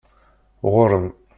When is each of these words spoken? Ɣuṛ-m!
Ɣuṛ-m! 0.71 1.05